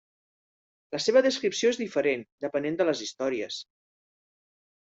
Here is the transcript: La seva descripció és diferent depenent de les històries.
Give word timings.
La 0.95 1.01
seva 1.05 1.21
descripció 1.25 1.71
és 1.75 1.79
diferent 1.83 2.25
depenent 2.47 2.81
de 2.81 2.89
les 2.89 3.05
històries. 3.07 3.61